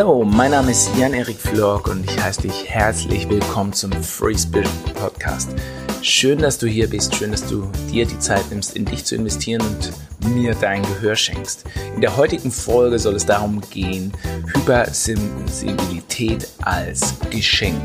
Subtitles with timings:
[0.00, 4.70] Hallo, mein Name ist Jan-Erik Flork und ich heiße dich herzlich willkommen zum Free Spirit
[4.94, 5.50] Podcast.
[6.00, 9.14] Schön, dass du hier bist, schön, dass du dir die Zeit nimmst, in dich zu
[9.14, 9.92] investieren und
[10.34, 11.66] mir dein Gehör schenkst.
[11.94, 14.10] In der heutigen Folge soll es darum gehen,
[14.54, 17.84] Hypersensibilität als Geschenk.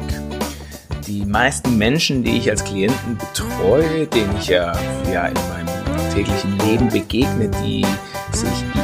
[1.05, 4.72] Die meisten Menschen, die ich als Klienten betreue, denen ich ja,
[5.11, 7.86] ja in meinem täglichen Leben begegne, die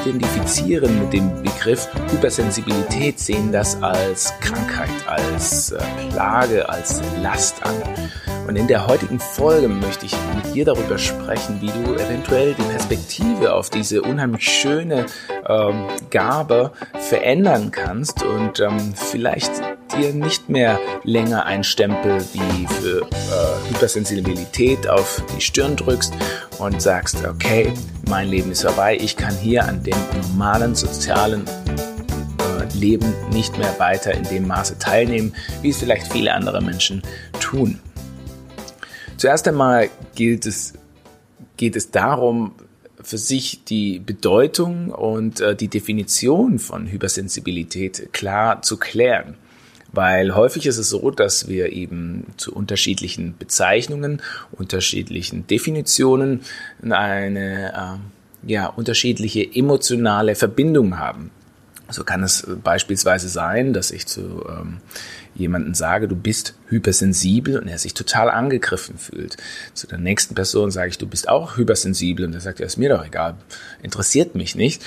[0.05, 5.79] identifizieren mit dem Begriff Hypersensibilität, sehen das als Krankheit, als äh,
[6.11, 7.75] Plage, als Last an.
[8.47, 12.63] Und in der heutigen Folge möchte ich mit dir darüber sprechen, wie du eventuell die
[12.63, 15.05] Perspektive auf diese unheimlich schöne
[15.47, 19.51] ähm, Gabe verändern kannst und ähm, vielleicht
[19.93, 26.13] dir nicht mehr länger ein Stempel wie für äh, Hypersensibilität auf die Stirn drückst
[26.59, 27.73] und sagst, okay,
[28.07, 33.77] mein Leben ist vorbei, ich kann hier an dem normalen sozialen äh, Leben nicht mehr
[33.79, 37.01] weiter in dem Maße teilnehmen, wie es vielleicht viele andere Menschen
[37.39, 37.79] tun.
[39.17, 40.73] Zuerst einmal gilt es,
[41.57, 42.53] geht es darum,
[43.03, 49.35] für sich die Bedeutung und äh, die Definition von Hypersensibilität klar zu klären.
[49.93, 56.41] Weil häufig ist es so, dass wir eben zu unterschiedlichen Bezeichnungen, unterschiedlichen Definitionen
[56.89, 61.31] eine äh, ja, unterschiedliche emotionale Verbindung haben.
[61.89, 64.77] So kann es beispielsweise sein, dass ich zu ähm,
[65.35, 69.37] jemanden sage, du bist hypersensibel und er sich total angegriffen fühlt.
[69.73, 72.77] Zu der nächsten Person sage ich, du bist auch hypersensibel und er sagt, ja, ist
[72.77, 73.35] mir doch egal,
[73.83, 74.83] interessiert mich nicht.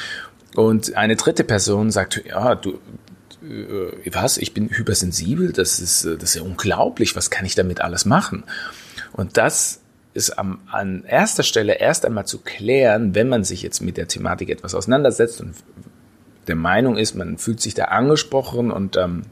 [0.54, 2.76] Und eine dritte Person sagt, ja, du, äh,
[4.12, 7.80] was, ich bin hypersensibel, das ist, äh, das ist ja unglaublich, was kann ich damit
[7.80, 8.44] alles machen?
[9.12, 9.80] Und das
[10.14, 14.08] ist am, an erster Stelle erst einmal zu klären, wenn man sich jetzt mit der
[14.08, 15.54] Thematik etwas auseinandersetzt und
[16.46, 19.22] der Meinung ist, man fühlt sich da angesprochen und ähm,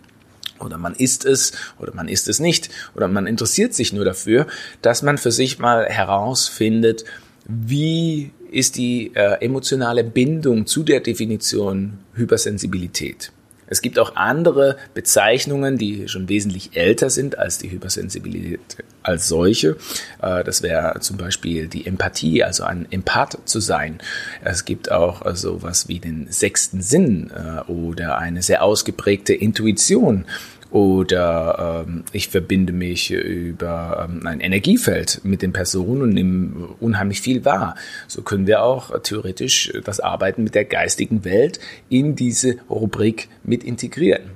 [0.58, 4.46] oder man ist es oder man ist es nicht oder man interessiert sich nur dafür,
[4.80, 7.04] dass man für sich mal herausfindet,
[7.46, 13.32] wie ist die äh, emotionale Bindung zu der Definition Hypersensibilität.
[13.72, 18.60] Es gibt auch andere Bezeichnungen, die schon wesentlich älter sind als die Hypersensibilität
[19.02, 19.78] als solche.
[20.20, 23.98] Äh, das wäre zum Beispiel die Empathie, also ein Empath zu sein.
[24.44, 30.26] Es gibt auch sowas wie den sechsten Sinn äh, oder eine sehr ausgeprägte Intuition
[30.72, 37.20] oder ähm, ich verbinde mich über ähm, ein Energiefeld mit den Personen und nehme unheimlich
[37.20, 37.74] viel wahr.
[38.08, 43.64] So können wir auch theoretisch das Arbeiten mit der geistigen Welt in diese Rubrik mit
[43.64, 44.30] integrieren.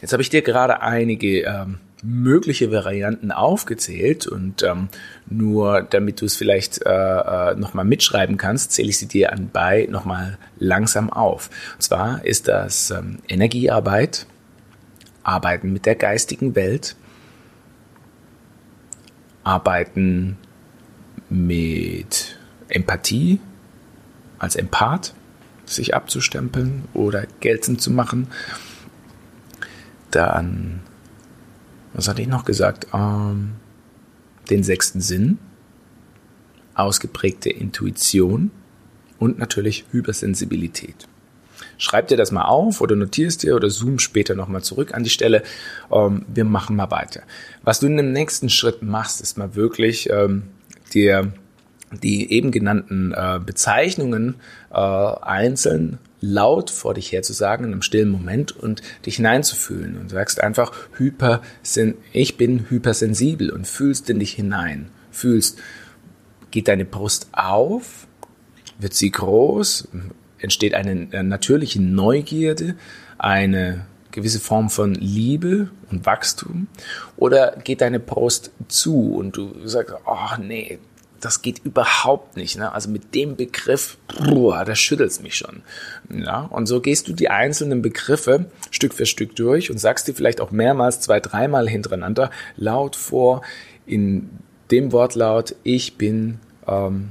[0.00, 4.88] Jetzt habe ich dir gerade einige ähm, mögliche Varianten aufgezählt und ähm,
[5.28, 9.86] nur damit du es vielleicht äh, äh, nochmal mitschreiben kannst, zähle ich sie dir anbei
[9.90, 11.50] nochmal langsam auf.
[11.74, 14.26] Und zwar ist das ähm, Energiearbeit,
[15.22, 16.96] arbeiten mit der geistigen Welt,
[19.44, 20.36] arbeiten
[21.28, 22.36] mit
[22.68, 23.40] Empathie
[24.38, 25.14] als Empath,
[25.66, 28.28] sich abzustempeln oder geltend zu machen.
[30.10, 30.80] Dann,
[31.92, 32.88] was hatte ich noch gesagt?
[32.92, 33.52] Ähm,
[34.48, 35.38] den sechsten Sinn,
[36.74, 38.50] ausgeprägte Intuition
[39.18, 41.06] und natürlich Hypersensibilität.
[41.80, 45.10] Schreib dir das mal auf oder notierst dir oder zoom später nochmal zurück an die
[45.10, 45.42] Stelle.
[45.90, 47.22] Ähm, wir machen mal weiter.
[47.62, 50.42] Was du in dem nächsten Schritt machst, ist mal wirklich ähm,
[50.92, 51.32] dir
[52.02, 54.36] die eben genannten äh, Bezeichnungen
[54.70, 59.96] äh, einzeln laut vor dich her zu sagen in einem stillen Moment und dich hineinzufühlen
[59.96, 65.58] und sagst einfach hypersen ich bin hypersensibel und fühlst in dich hinein fühlst
[66.50, 68.06] geht deine Brust auf
[68.78, 69.88] wird sie groß
[70.40, 72.76] entsteht eine äh, natürliche Neugierde,
[73.18, 76.68] eine gewisse Form von Liebe und Wachstum?
[77.16, 80.78] Oder geht deine Brust zu und du sagst, oh nee,
[81.20, 82.58] das geht überhaupt nicht.
[82.58, 82.72] Ne?
[82.72, 85.62] Also mit dem Begriff, boah, da schüttelt's mich schon.
[86.08, 86.42] Ja?
[86.50, 90.40] Und so gehst du die einzelnen Begriffe Stück für Stück durch und sagst dir vielleicht
[90.40, 93.42] auch mehrmals, zwei, dreimal hintereinander laut vor
[93.86, 94.30] in
[94.70, 97.10] dem Wortlaut, ich bin ähm,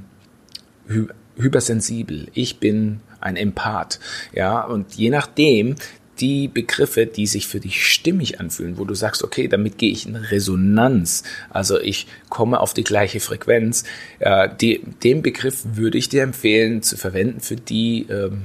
[0.87, 3.99] hy hypersensibel, ich bin ein Empath.
[4.33, 5.75] Ja, und je nachdem,
[6.19, 10.05] die Begriffe, die sich für dich stimmig anfühlen, wo du sagst, okay, damit gehe ich
[10.05, 13.83] in Resonanz, also ich komme auf die gleiche Frequenz,
[14.19, 18.43] äh, die, den Begriff würde ich dir empfehlen zu verwenden für die, ähm,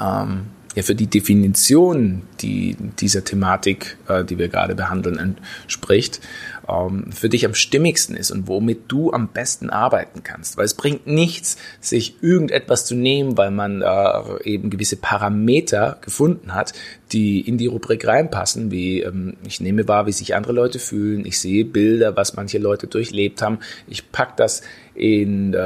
[0.00, 6.20] ähm, ja, für die Definition, die dieser Thematik, äh, die wir gerade behandeln, entspricht.
[6.68, 10.56] Ähm, für dich am stimmigsten ist und womit du am besten arbeiten kannst.
[10.56, 16.54] Weil es bringt nichts, sich irgendetwas zu nehmen, weil man äh, eben gewisse Parameter gefunden
[16.54, 16.72] hat,
[17.12, 21.24] die in die Rubrik reinpassen, wie ähm, ich nehme wahr, wie sich andere Leute fühlen,
[21.24, 24.62] ich sehe Bilder, was manche Leute durchlebt haben, ich pack das
[24.94, 25.58] in äh,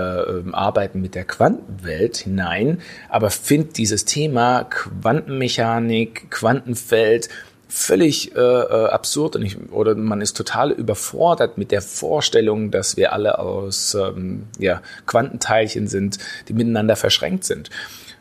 [0.52, 7.28] Arbeiten mit der Quantenwelt hinein, aber finde dieses Thema Quantenmechanik, Quantenfeld
[7.68, 12.96] völlig äh, äh, absurd und ich, oder man ist total überfordert mit der Vorstellung, dass
[12.96, 16.18] wir alle aus ähm, ja, Quantenteilchen sind,
[16.48, 17.68] die miteinander verschränkt sind.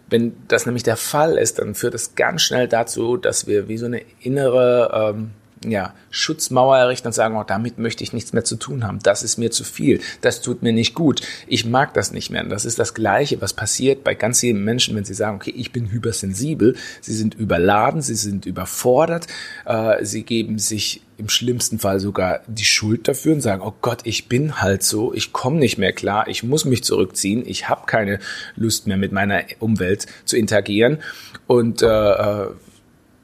[0.10, 3.78] Wenn das nämlich der Fall ist, dann führt es ganz schnell dazu, dass wir wie
[3.78, 5.32] so eine innere ähm,
[5.66, 9.00] ja, Schutzmauer errichten und sagen, oh, damit möchte ich nichts mehr zu tun haben.
[9.04, 10.02] Das ist mir zu viel.
[10.22, 11.22] Das tut mir nicht gut.
[11.48, 12.44] Ich mag das nicht mehr.
[12.44, 15.54] Und das ist das Gleiche, was passiert bei ganz vielen Menschen, wenn sie sagen, okay,
[15.56, 16.76] ich bin hypersensibel.
[17.02, 19.28] Sie sind überladen, sie sind überfordert.
[19.66, 24.02] Äh, sie geben sich im schlimmsten Fall sogar die Schuld dafür und sagen, oh Gott,
[24.04, 27.88] ich bin halt so, ich komme nicht mehr klar, ich muss mich zurückziehen, ich habe
[27.88, 28.20] keine
[28.56, 31.00] Lust mehr mit meiner Umwelt zu interagieren
[31.48, 32.48] und äh, äh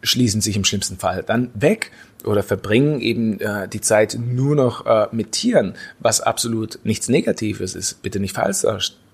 [0.04, 1.92] schließen sich im schlimmsten Fall dann weg
[2.24, 7.76] oder verbringen eben äh, die Zeit nur noch äh, mit Tieren, was absolut nichts Negatives
[7.76, 8.02] ist.
[8.04, 8.66] Bitte nicht falsch,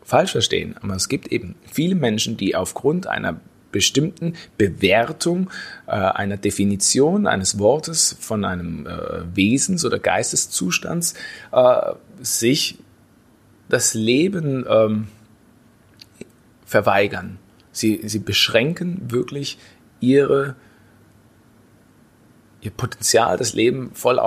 [0.03, 0.75] falsch verstehen.
[0.81, 3.39] Aber es gibt eben viele Menschen, die aufgrund einer
[3.71, 5.49] bestimmten Bewertung
[5.87, 11.13] äh, einer Definition eines Wortes von einem äh, Wesens- oder Geisteszustands
[11.51, 12.79] äh, sich
[13.69, 15.07] das Leben ähm,
[16.65, 17.37] verweigern.
[17.71, 19.59] Sie, sie beschränken wirklich
[19.99, 20.55] ihre
[22.61, 24.19] ihr Potenzial, das Leben voll,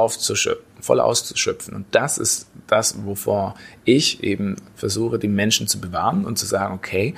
[0.80, 1.74] voll auszuschöpfen.
[1.74, 6.74] Und das ist das, wovor ich eben versuche, die Menschen zu bewahren und zu sagen,
[6.74, 7.14] okay,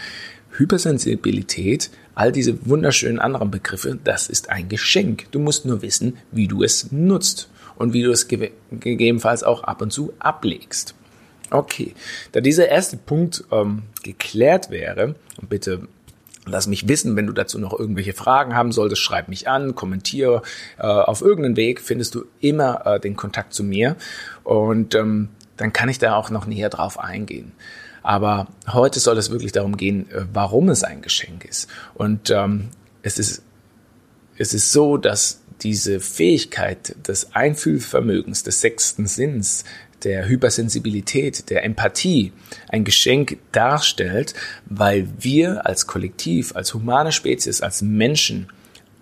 [0.56, 5.30] Hypersensibilität, all diese wunderschönen anderen Begriffe, das ist ein Geschenk.
[5.32, 9.64] Du musst nur wissen, wie du es nutzt und wie du es ge gegebenenfalls auch
[9.64, 10.94] ab und zu ablegst.
[11.50, 11.94] Okay,
[12.32, 15.88] da dieser erste Punkt ähm, geklärt wäre, und bitte
[16.46, 20.42] Lass mich wissen, wenn du dazu noch irgendwelche Fragen haben solltest, schreib mich an, kommentiere.
[20.78, 23.96] Äh, auf irgendeinem Weg findest du immer äh, den Kontakt zu mir
[24.42, 27.52] und ähm, dann kann ich da auch noch näher drauf eingehen.
[28.02, 31.70] Aber heute soll es wirklich darum gehen, äh, warum es ein Geschenk ist.
[31.94, 32.68] Und ähm,
[33.02, 33.42] es ist
[34.36, 39.64] es ist so, dass diese Fähigkeit des Einfühlvermögens, des sechsten Sinns,
[40.04, 42.32] der Hypersensibilität, der Empathie
[42.68, 44.34] ein Geschenk darstellt,
[44.66, 48.48] weil wir als Kollektiv, als humane Spezies, als Menschen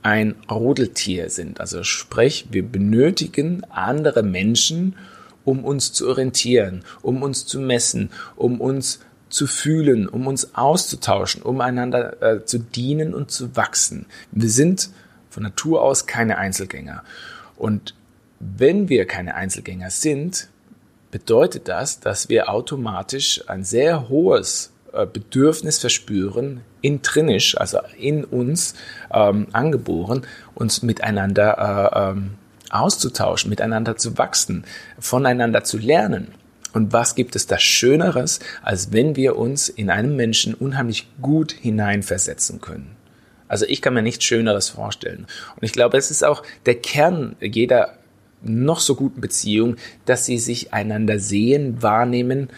[0.02, 1.60] ein Rudeltier sind.
[1.60, 4.96] Also sprich, wir benötigen andere Menschen,
[5.44, 11.43] um uns zu orientieren, um uns zu messen, um uns zu fühlen, um uns auszutauschen,
[11.43, 14.06] um einander äh, zu dienen und zu wachsen.
[14.31, 14.90] Wir sind
[15.31, 17.02] von Natur aus keine Einzelgänger.
[17.56, 17.94] Und
[18.38, 20.48] wenn wir keine Einzelgänger sind,
[21.12, 28.75] bedeutet das, dass wir automatisch ein sehr hohes äh, Bedürfnis verspüren, intrinisch, also in uns
[29.12, 32.32] ähm, angeboren, uns miteinander äh, ähm,
[32.70, 34.64] auszutauschen, miteinander zu wachsen,
[34.99, 36.32] voneinander zu lernen.
[36.73, 41.53] Und was gibt es da Schöneres, als wenn wir uns in einem Menschen unheimlich gut
[41.53, 42.97] hineinversetzen können?
[43.47, 45.26] Also ich kann mir nichts Schöneres vorstellen.
[45.56, 47.99] Und ich glaube, es ist auch der Kern jeder
[48.43, 52.49] noch so guten Beziehung, dass sie sich einander sehen, wahrnehmen,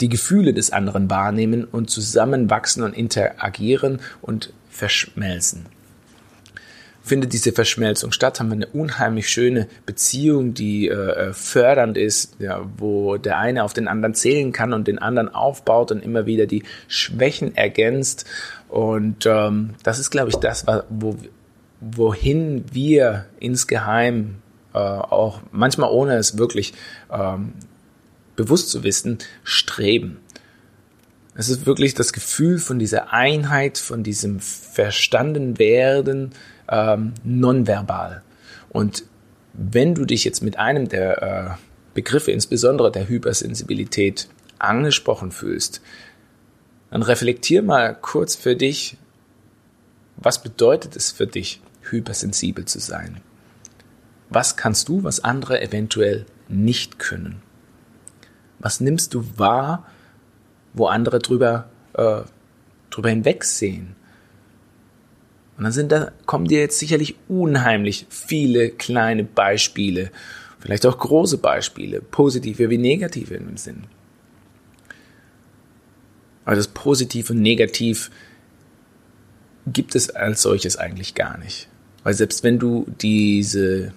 [0.00, 5.66] die Gefühle des anderen wahrnehmen und zusammenwachsen und interagieren und verschmelzen.
[7.02, 12.66] Findet diese Verschmelzung statt, haben wir eine unheimlich schöne Beziehung, die äh, fördernd ist, ja,
[12.78, 16.46] wo der eine auf den anderen zählen kann und den anderen aufbaut und immer wieder
[16.46, 18.24] die Schwächen ergänzt.
[18.70, 21.16] Und ähm, das ist, glaube ich, das, wo,
[21.80, 24.36] wohin wir insgeheim
[24.74, 26.74] äh, auch manchmal ohne es wirklich
[27.10, 27.54] ähm,
[28.36, 30.18] bewusst zu wissen, streben.
[31.36, 36.32] Es ist wirklich das Gefühl von dieser Einheit, von diesem Verstandenwerden
[36.68, 38.22] ähm, nonverbal.
[38.70, 39.04] Und
[39.52, 41.50] wenn du dich jetzt mit einem der äh,
[41.94, 44.28] Begriffe, insbesondere der Hypersensibilität,
[44.58, 45.80] angesprochen fühlst,
[46.90, 48.96] dann reflektier mal kurz für dich,
[50.16, 53.20] was bedeutet es für dich, hypersensibel zu sein?
[54.30, 57.42] Was kannst du, was andere eventuell nicht können?
[58.58, 59.86] Was nimmst du wahr,
[60.72, 62.22] wo andere drüber, äh,
[62.90, 63.94] drüber hinwegsehen?
[65.56, 70.10] Und dann sind da, kommen dir jetzt sicherlich unheimlich viele kleine Beispiele,
[70.58, 73.84] vielleicht auch große Beispiele, positive wie negative im Sinn.
[76.44, 78.10] Aber das Positiv und Negativ
[79.66, 81.68] gibt es als solches eigentlich gar nicht.
[82.02, 83.92] Weil selbst wenn du diese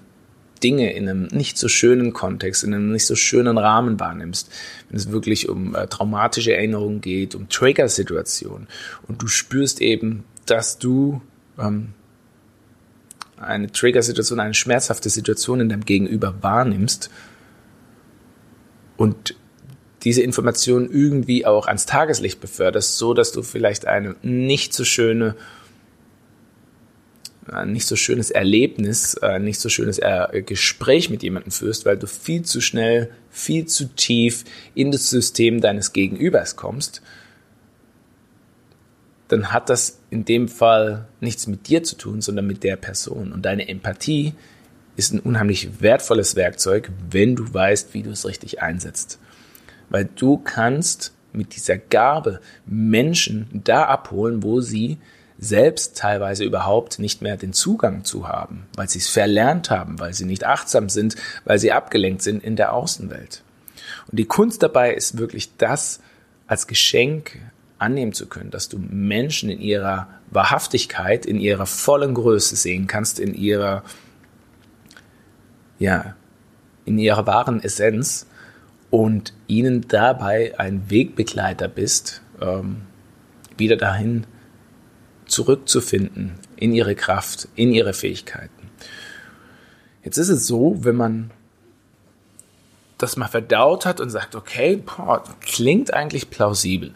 [0.59, 4.51] Dinge in einem nicht so schönen Kontext, in einem nicht so schönen Rahmen wahrnimmst,
[4.89, 8.67] wenn es wirklich um äh, traumatische Erinnerungen geht, um Trigger-Situationen.
[9.07, 11.21] Und du spürst eben, dass du
[11.59, 11.89] ähm,
[13.39, 17.09] eine Trigger-Situation, eine schmerzhafte Situation in deinem Gegenüber wahrnimmst
[18.97, 19.35] und
[20.03, 25.35] diese Information irgendwie auch ans Tageslicht beförderst, so dass du vielleicht eine nicht so schöne
[27.51, 29.99] ein nicht so schönes Erlebnis, ein nicht so schönes
[30.45, 34.43] Gespräch mit jemandem führst, weil du viel zu schnell, viel zu tief
[34.75, 37.01] in das System deines Gegenübers kommst,
[39.27, 43.33] dann hat das in dem Fall nichts mit dir zu tun, sondern mit der Person.
[43.33, 44.33] Und deine Empathie
[44.95, 49.19] ist ein unheimlich wertvolles Werkzeug, wenn du weißt, wie du es richtig einsetzt
[49.89, 54.97] weil du kannst mit dieser Gabe Menschen da abholen, wo sie
[55.39, 60.13] selbst teilweise überhaupt nicht mehr den Zugang zu haben, weil sie es verlernt haben, weil
[60.13, 61.15] sie nicht achtsam sind,
[61.45, 63.43] weil sie abgelenkt sind in der Außenwelt.
[64.09, 65.99] Und die Kunst dabei ist wirklich das
[66.47, 67.39] als Geschenk
[67.77, 73.19] annehmen zu können, dass du Menschen in ihrer Wahrhaftigkeit, in ihrer vollen Größe sehen kannst,
[73.19, 73.83] in ihrer,
[75.77, 76.15] ja,
[76.85, 78.25] in ihrer wahren Essenz
[78.89, 82.77] und ihnen dabei ein Wegbegleiter bist, ähm,
[83.57, 84.25] wieder dahin
[85.27, 88.69] zurückzufinden in ihre Kraft, in ihre Fähigkeiten.
[90.03, 91.31] Jetzt ist es so, wenn man
[92.97, 96.93] das mal verdaut hat und sagt, okay, boah, klingt eigentlich plausibel,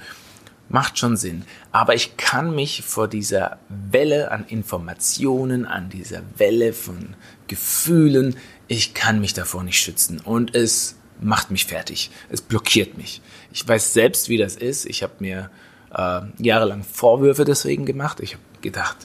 [0.70, 6.74] macht schon Sinn, aber ich kann mich vor dieser Welle an Informationen, an dieser Welle
[6.74, 7.16] von
[7.48, 8.36] Gefühlen,
[8.68, 12.10] ich kann mich davor nicht schützen und es macht mich fertig.
[12.30, 13.22] Es blockiert mich.
[13.54, 14.86] Ich weiß selbst, wie das ist.
[14.86, 15.52] Ich habe mir
[15.94, 18.20] äh, jahrelang Vorwürfe deswegen gemacht.
[18.20, 18.98] Ich habe gedacht,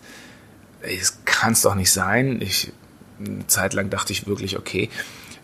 [0.83, 2.41] es kann es doch nicht sein.
[2.41, 2.73] Ich,
[3.19, 4.91] eine Zeit lang dachte ich wirklich, okay,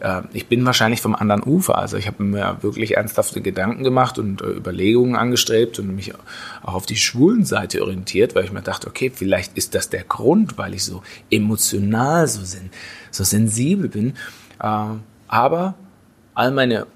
[0.02, 1.78] äh, ich bin wahrscheinlich vom anderen Ufer.
[1.78, 6.14] Also ich habe mir wirklich ernsthafte Gedanken gemacht und äh, Überlegungen angestrebt und mich
[6.62, 10.04] auch auf die schwulen Seite orientiert, weil ich mir dachte, okay, vielleicht ist das der
[10.04, 12.70] Grund, weil ich so emotional so, sen
[13.10, 14.14] so sensibel bin.
[14.60, 14.86] Äh,
[15.28, 15.74] aber
[16.34, 16.86] all meine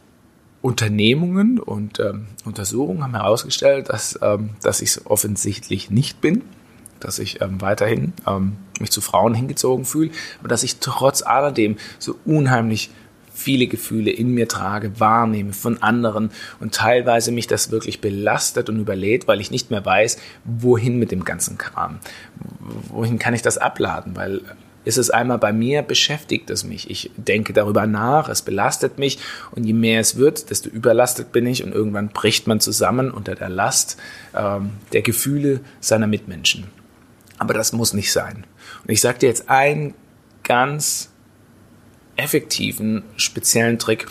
[0.66, 6.42] Unternehmungen und ähm, Untersuchungen haben herausgestellt, dass, ähm, dass ich es offensichtlich nicht bin,
[6.99, 11.76] dass ich ähm, weiterhin ähm, mich zu Frauen hingezogen fühle, aber dass ich trotz alledem
[12.00, 12.90] so unheimlich
[13.32, 18.80] viele Gefühle in mir trage, wahrnehme von anderen und teilweise mich das wirklich belastet und
[18.80, 22.00] überlädt, weil ich nicht mehr weiß, wohin mit dem ganzen Kram.
[22.88, 24.16] Wohin kann ich das abladen?
[24.16, 24.40] Weil
[24.87, 26.88] ist es einmal bei mir, beschäftigt es mich.
[26.88, 29.19] Ich denke darüber nach, es belastet mich
[29.50, 33.35] und je mehr es wird, desto überlastet bin ich und irgendwann bricht man zusammen unter
[33.35, 33.97] der Last
[34.33, 36.69] ähm, der Gefühle seiner Mitmenschen.
[37.37, 38.47] Aber das muss nicht sein.
[38.85, 39.95] Und ich sage dir jetzt einen
[40.45, 41.11] ganz
[42.14, 44.07] effektiven, speziellen Trick,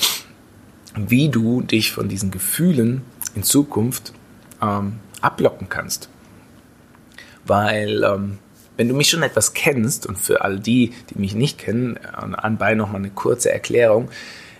[0.93, 3.01] wie du dich von diesen Gefühlen
[3.33, 4.11] in Zukunft
[4.61, 6.09] ähm, ablocken kannst.
[7.45, 8.39] Weil ähm,
[8.77, 12.75] wenn du mich schon etwas kennst, und für all die, die mich nicht kennen, anbei
[12.75, 14.09] nochmal eine kurze Erklärung.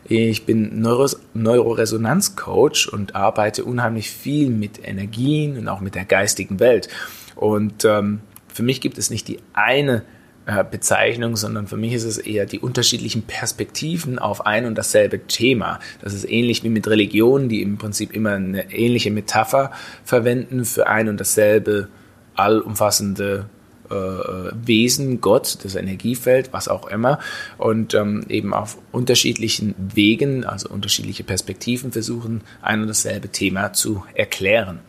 [0.07, 6.60] Ich bin Neuros Neuroresonanzcoach und arbeite unheimlich viel mit Energien und auch mit der geistigen
[6.60, 6.89] Welt.
[7.36, 10.03] Und ähm, für mich gibt es nicht die eine
[10.45, 15.25] äh, Bezeichnung, sondern für mich ist es eher die unterschiedlichen Perspektiven auf ein und dasselbe
[15.25, 15.79] Thema.
[16.01, 19.72] Das ist ähnlich wie mit Religionen, die im Prinzip immer eine ähnliche Metapher
[20.03, 21.88] verwenden für ein und dasselbe
[22.36, 23.50] allumfassende
[23.89, 27.19] äh, Wesen, Gott, das Energiefeld, was auch immer,
[27.57, 34.03] und ähm, eben auf unterschiedlichen Wegen, also unterschiedliche Perspektiven versuchen, ein und dasselbe Thema zu
[34.13, 34.79] erklären.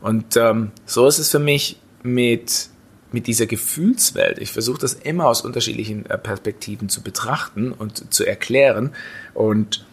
[0.00, 2.68] Und ähm, so ist es für mich mit
[3.12, 4.38] mit dieser Gefühlswelt.
[4.38, 8.92] Ich versuche das immer aus unterschiedlichen äh, Perspektiven zu betrachten und zu erklären.
[9.34, 9.84] Und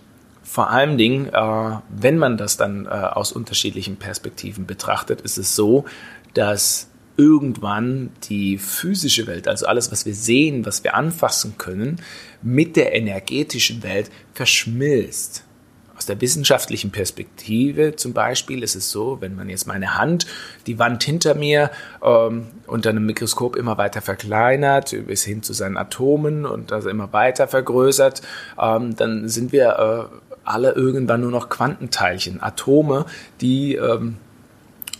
[0.43, 5.55] vor allen Dingen, äh, wenn man das dann äh, aus unterschiedlichen Perspektiven betrachtet, ist es
[5.55, 5.85] so,
[6.33, 6.88] dass
[7.19, 12.01] irgendwann die physische Welt, also alles, was wir sehen, was wir anfassen können,
[12.41, 15.43] mit der energetischen Welt verschmilzt.
[15.97, 20.27] Aus der wissenschaftlichen Perspektive zum Beispiel ist es so, wenn man jetzt meine Hand,
[20.65, 21.71] die Wand hinter mir
[22.01, 27.11] ähm, unter einem Mikroskop immer weiter verkleinert, bis hin zu seinen Atomen und das immer
[27.11, 28.21] weiter vergrößert,
[28.57, 33.05] ähm, dann sind wir äh, alle irgendwann nur noch Quantenteilchen, Atome,
[33.41, 34.15] die ähm,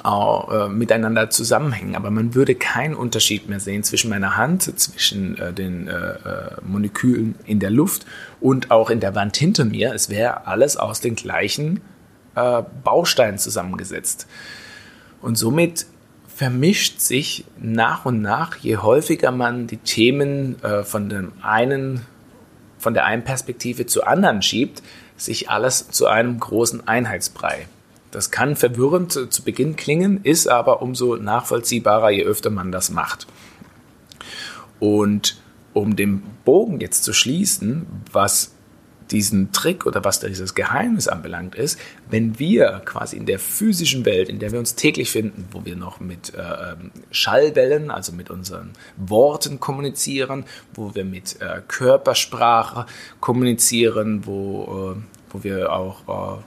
[0.05, 1.95] äh, miteinander zusammenhängen.
[1.95, 6.15] Aber man würde keinen Unterschied mehr sehen zwischen meiner Hand, zwischen äh, den äh, äh,
[6.63, 8.05] Molekülen in der Luft
[8.39, 9.93] und auch in der Wand hinter mir.
[9.93, 11.81] Es wäre alles aus den gleichen
[12.35, 14.27] äh, Bausteinen zusammengesetzt.
[15.21, 15.85] Und somit
[16.27, 22.05] vermischt sich nach und nach, je häufiger man die Themen äh, von dem einen
[22.79, 24.81] von der einen Perspektive zur anderen schiebt,
[25.17, 27.67] sich alles zu einem großen Einheitsbrei.
[28.11, 33.27] Das kann verwirrend zu Beginn klingen, ist aber umso nachvollziehbarer, je öfter man das macht.
[34.79, 35.39] Und
[35.73, 38.51] um den Bogen jetzt zu schließen, was
[39.11, 44.29] diesen Trick oder was dieses Geheimnis anbelangt ist, wenn wir quasi in der physischen Welt,
[44.29, 48.29] in der wir uns täglich finden, wo wir noch mit äh, ähm, Schallwellen, also mit
[48.29, 52.85] unseren Worten kommunizieren, wo wir mit äh, Körpersprache
[53.19, 55.01] kommunizieren, wo, äh,
[55.31, 56.41] wo wir auch äh,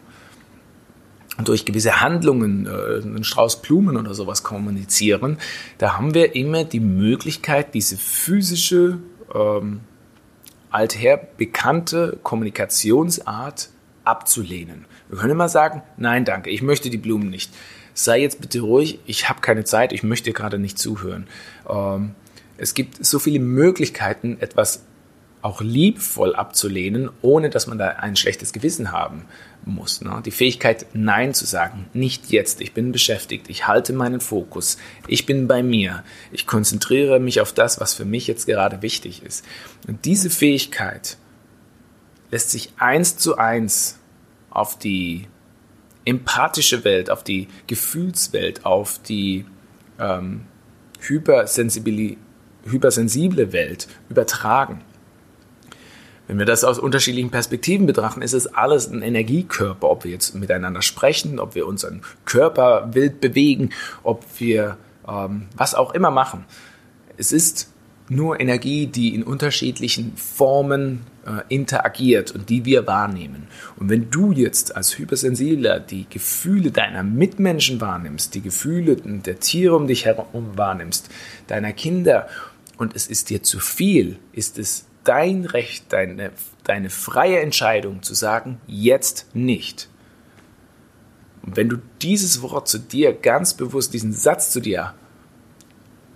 [1.45, 5.39] durch gewisse Handlungen, äh, einen Strauß Blumen oder sowas kommunizieren,
[5.79, 8.99] da haben wir immer die Möglichkeit, diese physische
[9.35, 9.81] ähm,
[10.71, 13.71] alther bekannte Kommunikationsart
[14.05, 14.87] abzulehnen.
[15.09, 17.53] Wir können immer sagen, nein, danke, ich möchte die Blumen nicht.
[17.95, 21.27] Sei jetzt bitte ruhig, ich habe keine Zeit, ich möchte gerade nicht zuhören.
[21.69, 22.15] Ähm,
[22.57, 24.85] es gibt so viele Möglichkeiten, etwas
[25.43, 29.27] auch liebvoll abzulehnen, ohne dass man da ein schlechtes Gewissen haben
[29.65, 30.01] muss.
[30.01, 30.23] Ne?
[30.25, 35.27] Die Fähigkeit, Nein zu sagen, nicht jetzt, ich bin beschäftigt, ich halte meinen Fokus, ich
[35.27, 39.45] bin bei mir, ich konzentriere mich auf das, was für mich jetzt gerade wichtig ist.
[39.89, 41.17] Und diese Fähigkeit
[42.31, 43.99] lässt sich eins zu eins
[44.51, 45.27] auf die
[46.05, 49.45] empathische Welt, auf die Gefühlswelt, auf die
[49.99, 50.43] ähm,
[51.01, 52.17] hypersensible
[53.53, 54.83] Welt übertragen.
[56.29, 60.35] Wenn wir das aus unterschiedlichen Perspektiven betrachten, ist es alles ein Energiekörper, ob wir jetzt
[60.35, 63.71] miteinander sprechen, ob wir unseren Körper wild bewegen,
[64.03, 64.77] ob wir
[65.09, 66.45] ähm, was auch immer machen.
[67.17, 67.73] Es ist
[68.09, 73.49] nur Energie, die in unterschiedlichen Formen äh, interagiert und die wir wahrnehmen.
[73.77, 79.77] Und wenn du jetzt als Hypersensibler die Gefühle deiner Mitmenschen wahrnimmst, die Gefühle der Tiere
[79.77, 81.11] um dich herum wahrnimmst,
[81.47, 82.29] deiner Kinder,
[82.79, 86.31] und es ist dir zu viel, ist es dein Recht, deine,
[86.65, 89.89] deine freie Entscheidung zu sagen, jetzt nicht.
[91.43, 94.95] Und wenn du dieses Wort zu dir ganz bewusst, diesen Satz zu dir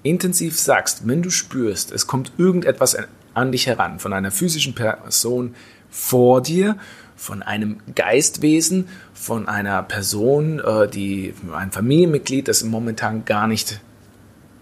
[0.03, 2.97] intensiv sagst, wenn du spürst, es kommt irgendetwas
[3.35, 5.55] an dich heran, von einer physischen Person
[5.91, 6.77] vor dir,
[7.17, 13.81] von einem Geistwesen, von einer Person, äh, die ein Familienmitglied, das momentan gar nicht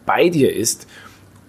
[0.06, 0.86] bei dir ist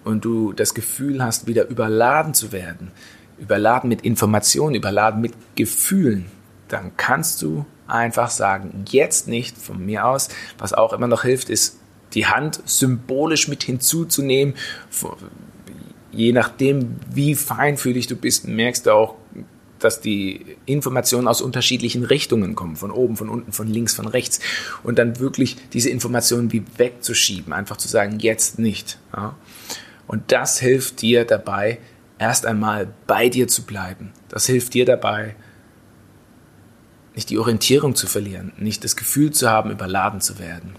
[0.06, 2.92] und du das Gefühl hast, wieder überladen zu werden,
[3.38, 6.26] überladen mit Informationen, überladen mit Gefühlen,
[6.68, 10.28] dann kannst du einfach sagen, jetzt nicht von mir aus.
[10.58, 11.80] Was auch immer noch hilft, ist
[12.14, 14.54] die Hand symbolisch mit hinzuzunehmen.
[16.12, 19.16] Je nachdem, wie feinfühlig du bist, merkst du auch,
[19.80, 24.38] dass die Informationen aus unterschiedlichen Richtungen kommen, von oben, von unten, von links, von rechts.
[24.84, 28.98] Und dann wirklich diese Informationen wie wegzuschieben, einfach zu sagen, jetzt nicht.
[29.12, 29.34] Ja.
[30.06, 31.78] Und das hilft dir dabei,
[32.18, 34.12] erst einmal bei dir zu bleiben.
[34.28, 35.36] Das hilft dir dabei,
[37.14, 40.76] nicht die Orientierung zu verlieren, nicht das Gefühl zu haben, überladen zu werden.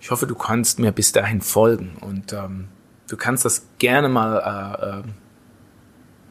[0.00, 2.68] Ich hoffe, du kannst mir bis dahin folgen und ähm,
[3.08, 5.02] du kannst das gerne mal äh, äh,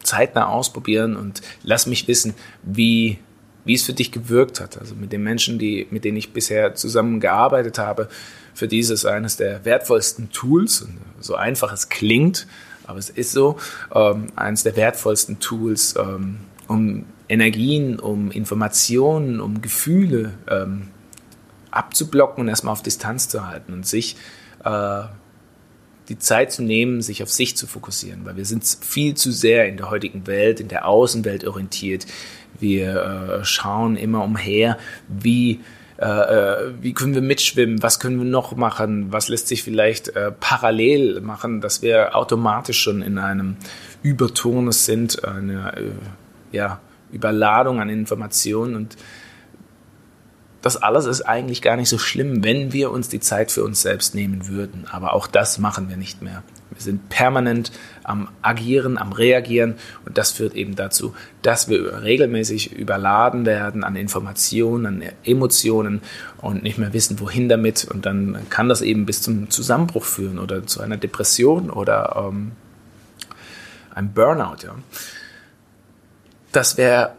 [0.03, 3.19] zeitnah ausprobieren und lass mich wissen, wie,
[3.65, 4.77] wie es für dich gewirkt hat.
[4.77, 8.09] Also mit den Menschen, die, mit denen ich bisher zusammengearbeitet habe,
[8.53, 10.87] für dieses eines der wertvollsten Tools,
[11.19, 12.47] so einfach es klingt,
[12.85, 13.57] aber es ist so,
[13.93, 20.89] ähm, eines der wertvollsten Tools, ähm, um Energien, um Informationen, um Gefühle ähm,
[21.71, 24.17] abzublocken und erstmal auf Distanz zu halten und sich
[24.63, 25.03] äh,
[26.09, 29.67] die Zeit zu nehmen, sich auf sich zu fokussieren, weil wir sind viel zu sehr
[29.67, 32.05] in der heutigen Welt, in der Außenwelt orientiert.
[32.59, 35.61] Wir äh, schauen immer umher, wie
[35.97, 40.09] äh, äh, wie können wir mitschwimmen, was können wir noch machen, was lässt sich vielleicht
[40.15, 43.57] äh, parallel machen, dass wir automatisch schon in einem
[44.01, 45.91] Überturnus sind, eine äh,
[46.51, 46.79] ja,
[47.11, 48.75] Überladung an Informationen.
[48.75, 48.97] Und
[50.63, 53.81] das alles ist eigentlich gar nicht so schlimm, wenn wir uns die Zeit für uns
[53.81, 54.85] selbst nehmen würden.
[54.89, 56.41] Aber auch das machen wir nicht mehr.
[56.71, 57.73] Wir sind permanent
[58.03, 63.97] am Agieren, am Reagieren und das führt eben dazu, dass wir regelmäßig überladen werden an
[63.97, 66.01] Informationen, an Emotionen
[66.37, 67.83] und nicht mehr wissen, wohin damit.
[67.83, 72.53] Und dann kann das eben bis zum Zusammenbruch führen oder zu einer Depression oder ähm,
[73.93, 74.63] einem Burnout.
[74.63, 74.75] Ja.
[76.53, 77.15] Das wäre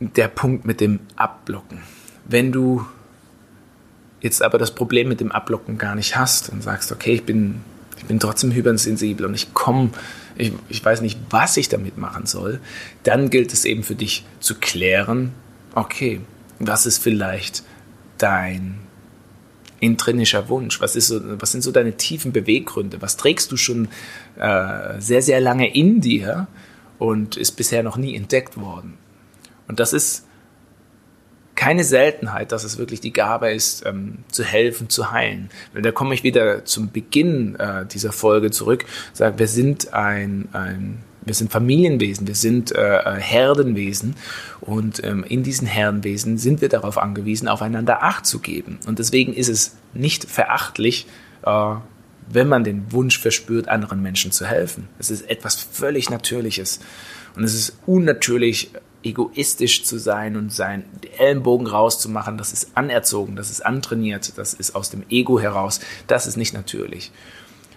[0.00, 1.95] der Punkt mit dem Abblocken.
[2.28, 2.84] Wenn du
[4.20, 7.60] jetzt aber das Problem mit dem Abblocken gar nicht hast und sagst, okay, ich bin
[7.96, 9.90] ich bin trotzdem hypersensibel und ich komme,
[10.36, 12.60] ich, ich weiß nicht, was ich damit machen soll,
[13.02, 15.32] dann gilt es eben für dich zu klären,
[15.74, 16.20] okay,
[16.58, 17.62] was ist vielleicht
[18.18, 18.78] dein
[19.80, 20.80] intrinsischer Wunsch?
[20.80, 23.02] Was, ist so, was sind so deine tiefen Beweggründe?
[23.02, 23.88] Was trägst du schon
[24.38, 26.46] äh, sehr, sehr lange in dir
[26.98, 28.94] und ist bisher noch nie entdeckt worden?
[29.68, 30.26] Und das ist
[31.56, 35.50] keine Seltenheit, dass es wirklich die Gabe ist, ähm, zu helfen, zu heilen.
[35.72, 38.84] Weil da komme ich wieder zum Beginn äh, dieser Folge zurück.
[39.12, 44.14] Sage, wir sind ein, ein wir sind Familienwesen, wir sind äh, äh, Herdenwesen
[44.60, 48.78] und ähm, in diesen Herdenwesen sind wir darauf angewiesen, aufeinander Acht zu geben.
[48.86, 51.08] Und deswegen ist es nicht verachtlich,
[51.44, 51.74] äh,
[52.28, 54.88] wenn man den Wunsch verspürt, anderen Menschen zu helfen.
[54.98, 56.80] Es ist etwas völlig Natürliches.
[57.34, 58.70] Und es ist unnatürlich,
[59.06, 60.84] egoistisch zu sein und seinen
[61.18, 62.36] Ellenbogen rauszumachen.
[62.38, 65.80] Das ist anerzogen, das ist antrainiert, das ist aus dem Ego heraus.
[66.06, 67.12] Das ist nicht natürlich.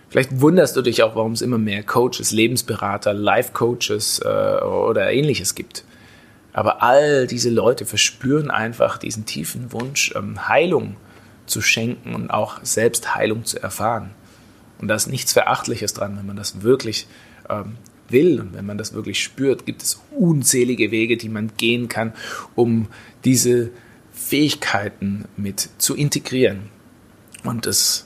[0.10, 5.54] Vielleicht wunderst du dich auch, warum es immer mehr Coaches, Lebensberater, Life-Coaches äh, oder ähnliches
[5.54, 5.84] gibt.
[6.52, 10.96] Aber all diese Leute verspüren einfach diesen tiefen Wunsch, ähm, Heilung
[11.46, 14.10] zu schenken und auch selbst Heilung zu erfahren.
[14.80, 17.08] Und da ist nichts Verachtliches dran, wenn man das wirklich
[17.50, 17.78] ähm,
[18.12, 22.14] will und wenn man das wirklich spürt, gibt es unzählige Wege, die man gehen kann,
[22.56, 22.88] um
[23.26, 23.72] diese
[24.12, 26.70] Fähigkeiten mit zu integrieren.
[27.44, 28.06] Und das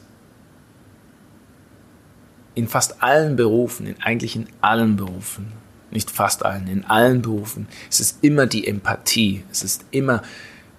[2.56, 5.52] in fast allen Berufen, in eigentlich in allen Berufen,
[5.92, 10.22] nicht fast allen, in allen Berufen, es ist immer die Empathie, es ist immer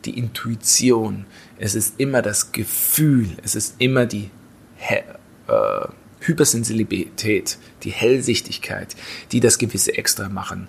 [0.05, 1.27] die Intuition,
[1.59, 4.31] es ist immer das Gefühl, es ist immer die
[4.89, 5.03] äh,
[6.27, 8.97] Hypersensibilität, die Hellsichtigkeit,
[9.33, 10.69] die das gewisse Extra machen,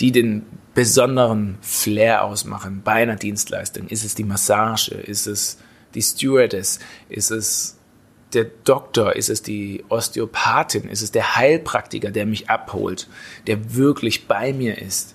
[0.00, 3.88] die den besonderen Flair ausmachen bei einer Dienstleistung.
[3.88, 4.94] Ist es die Massage?
[4.94, 5.58] Ist es
[5.94, 6.78] die Stewardess?
[7.08, 7.76] Ist es
[8.32, 13.08] der Doktor, ist es die Osteopathin, ist es der Heilpraktiker, der mich abholt,
[13.46, 15.14] der wirklich bei mir ist,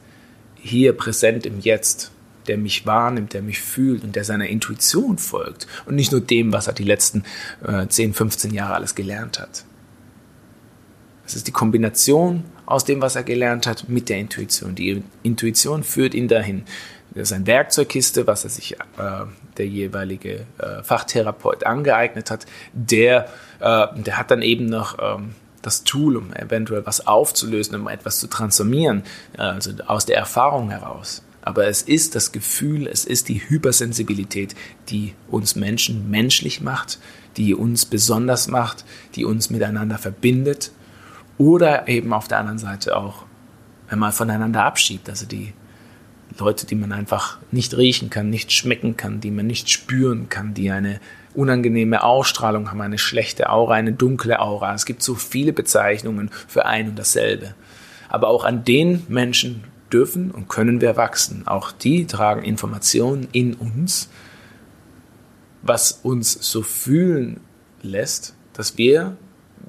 [0.55, 2.11] hier präsent im Jetzt,
[2.47, 6.53] der mich wahrnimmt, der mich fühlt und der seiner Intuition folgt und nicht nur dem,
[6.53, 7.23] was er die letzten
[7.65, 9.65] äh, 10, 15 Jahre alles gelernt hat.
[11.25, 14.75] Es ist die Kombination aus dem, was er gelernt hat, mit der Intuition.
[14.75, 16.63] Die Intuition führt ihn dahin.
[17.13, 19.25] Das ist eine Werkzeugkiste, was er sich äh,
[19.57, 22.45] der jeweilige äh, Fachtherapeut angeeignet hat.
[22.73, 23.27] Der,
[23.59, 28.19] äh, der hat dann eben noch ähm, das Tool, um eventuell was aufzulösen, um etwas
[28.19, 29.03] zu transformieren,
[29.37, 31.23] äh, also aus der Erfahrung heraus.
[31.41, 34.55] Aber es ist das Gefühl, es ist die Hypersensibilität,
[34.89, 36.99] die uns Menschen menschlich macht,
[37.37, 40.71] die uns besonders macht, die uns miteinander verbindet
[41.37, 43.25] oder eben auf der anderen Seite auch
[43.89, 45.53] einmal voneinander abschiebt, also die
[46.39, 50.53] Leute, die man einfach nicht riechen kann, nicht schmecken kann, die man nicht spüren kann,
[50.53, 50.99] die eine
[51.33, 54.73] unangenehme Ausstrahlung haben, eine schlechte Aura, eine dunkle Aura.
[54.73, 57.53] Es gibt so viele Bezeichnungen für ein und dasselbe.
[58.09, 61.47] Aber auch an den Menschen dürfen und können wir wachsen.
[61.47, 64.09] Auch die tragen Informationen in uns,
[65.61, 67.39] was uns so fühlen
[67.81, 69.17] lässt, dass wir,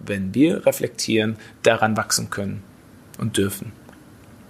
[0.05, 2.63] wenn wir reflektieren, daran wachsen können
[3.19, 3.73] und dürfen.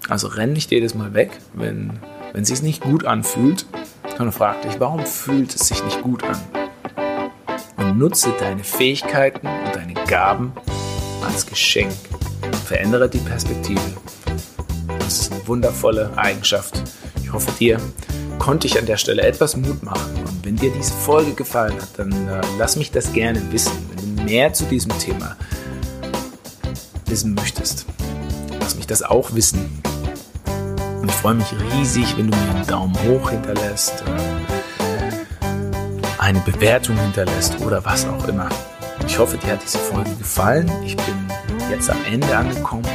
[0.08, 2.00] Also renn nicht jedes Mal weg, wenn,
[2.32, 3.66] wenn es sich nicht gut anfühlt,
[4.16, 6.40] sondern frag dich, warum fühlt es sich nicht gut an?
[7.76, 10.52] Und nutze deine Fähigkeiten und deine Gaben
[11.24, 11.92] als Geschenk.
[12.64, 13.80] Verändere die Perspektive.
[15.12, 16.72] Das ist eine wundervolle Eigenschaft.
[17.22, 17.78] Ich hoffe, dir
[18.38, 20.10] konnte ich an der Stelle etwas Mut machen.
[20.26, 23.72] Und wenn dir diese Folge gefallen hat, dann äh, lass mich das gerne wissen.
[23.90, 25.36] Wenn du mehr zu diesem Thema
[27.04, 27.84] wissen möchtest,
[28.58, 29.82] lass mich das auch wissen.
[31.02, 34.02] Und ich freue mich riesig, wenn du mir einen Daumen hoch hinterlässt,
[36.16, 38.48] eine Bewertung hinterlässt oder was auch immer.
[39.06, 40.72] Ich hoffe, dir hat diese Folge gefallen.
[40.86, 41.28] Ich bin
[41.70, 42.86] jetzt am Ende angekommen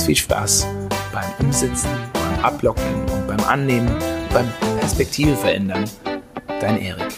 [0.00, 0.66] ganz viel Spaß
[1.12, 3.90] beim Umsetzen, beim Ablocken und beim Annehmen,
[4.32, 5.84] beim Perspektive verändern.
[6.58, 7.09] Dein Erik.